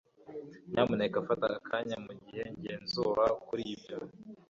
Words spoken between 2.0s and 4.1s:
mugihe ngenzura kuri ibyo.